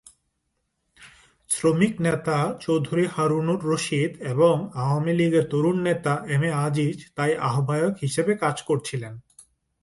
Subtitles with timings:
[1.49, 7.93] শ্রমিক নেতা চৌধুরী হারুনুর রশীদ এবং আওয়ামী লীগের তরুণ নেতা এম এ আজিজ তাই আহবায়ক
[8.03, 9.13] হিসাবে কাজ করছিলেন।